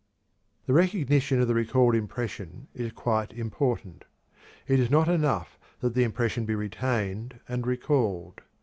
[0.65, 4.05] The recognition of the recalled impression is quite important.
[4.67, 8.41] It is not enough that the impression be retained and recalled.